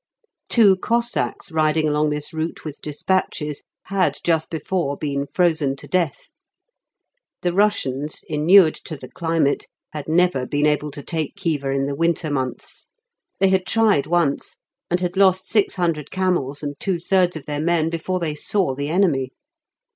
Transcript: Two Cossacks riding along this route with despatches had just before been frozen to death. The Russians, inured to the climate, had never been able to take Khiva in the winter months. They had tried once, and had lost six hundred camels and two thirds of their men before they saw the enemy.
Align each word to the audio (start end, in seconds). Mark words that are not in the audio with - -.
Two 0.49 0.77
Cossacks 0.77 1.51
riding 1.51 1.87
along 1.87 2.09
this 2.09 2.33
route 2.33 2.65
with 2.65 2.81
despatches 2.81 3.61
had 3.83 4.17
just 4.23 4.49
before 4.49 4.97
been 4.97 5.27
frozen 5.27 5.75
to 5.75 5.85
death. 5.85 6.29
The 7.43 7.53
Russians, 7.53 8.23
inured 8.27 8.73
to 8.85 8.97
the 8.97 9.07
climate, 9.11 9.67
had 9.93 10.09
never 10.09 10.47
been 10.47 10.65
able 10.65 10.89
to 10.89 11.03
take 11.03 11.35
Khiva 11.35 11.69
in 11.75 11.85
the 11.85 11.93
winter 11.93 12.31
months. 12.31 12.89
They 13.39 13.49
had 13.49 13.67
tried 13.67 14.07
once, 14.07 14.57
and 14.89 14.99
had 15.01 15.17
lost 15.17 15.47
six 15.47 15.75
hundred 15.75 16.09
camels 16.09 16.63
and 16.63 16.79
two 16.79 16.97
thirds 16.97 17.35
of 17.35 17.45
their 17.45 17.61
men 17.61 17.91
before 17.91 18.19
they 18.19 18.33
saw 18.33 18.73
the 18.73 18.89
enemy. 18.89 19.29